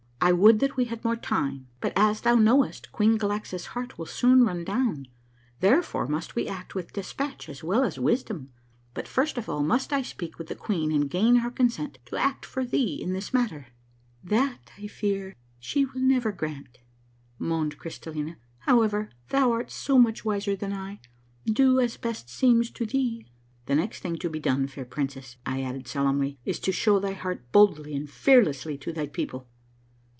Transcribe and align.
I 0.23 0.33
would 0.33 0.59
that 0.59 0.77
we 0.77 0.85
had 0.85 1.03
more 1.03 1.15
time, 1.15 1.65
but 1.79 1.93
as 1.95 2.21
thou 2.21 2.35
knowest 2.35 2.91
Queen 2.91 3.17
Galaxa's 3.17 3.65
heart 3.73 3.97
will 3.97 4.05
soon 4.05 4.43
run 4.43 4.63
down, 4.63 5.07
therefore 5.61 6.05
must 6.07 6.35
we 6.35 6.47
act 6.47 6.75
with 6.75 6.93
despatch 6.93 7.49
as 7.49 7.63
well 7.63 7.83
as 7.83 7.97
wisdom. 7.97 8.51
But 8.93 9.07
first 9.07 9.39
of 9.39 9.49
all 9.49 9.63
must 9.63 9.91
I 9.91 10.03
speak 10.03 10.37
with 10.37 10.45
the 10.47 10.53
queen 10.53 10.91
and 10.91 11.09
gain 11.09 11.37
her 11.37 11.49
con 11.49 11.69
sent 11.71 11.97
to 12.05 12.17
act 12.17 12.45
for 12.45 12.63
thee 12.63 12.99
in 13.01 13.13
this 13.13 13.33
matter."" 13.33 13.69
That, 14.33 14.71
I 14.77 14.85
fear 14.85 15.29
me, 15.29 15.35
she 15.59 15.85
will 15.85 16.01
never 16.01 16.31
grant," 16.31 16.77
moaned 17.39 17.79
Crystallina." 17.79 18.35
However, 18.67 19.09
thou 19.29 19.51
art 19.53 19.71
so 19.71 19.97
much 19.97 20.23
wiser 20.23 20.55
than 20.55 20.71
I— 20.71 20.99
do 21.47 21.79
as 21.79 21.97
best 21.97 22.29
seems 22.29 22.69
to 22.69 22.85
thee." 22.85 23.25
The 23.65 23.73
next 23.73 24.01
thing 24.01 24.17
to 24.19 24.29
be 24.29 24.39
done, 24.39 24.67
fair 24.67 24.85
princess," 24.85 25.37
I 25.47 25.63
added 25.63 25.87
solemnly, 25.87 26.37
"is 26.45 26.59
to 26.59 26.71
show 26.71 26.99
thy 26.99 27.13
heart 27.13 27.51
boldly 27.51 27.95
aind 27.95 28.11
fearlessly 28.11 28.77
to 28.77 28.93
thy 28.93 29.07
people." 29.07 29.47